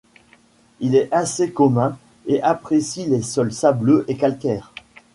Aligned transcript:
Il 0.79 0.95
est 0.95 1.13
assez 1.13 1.51
commun 1.51 1.95
et 2.25 2.41
apprécie 2.41 3.05
les 3.05 3.21
sols 3.21 3.53
sableux 3.53 4.03
et 4.07 4.17
calcaires. 4.17 4.73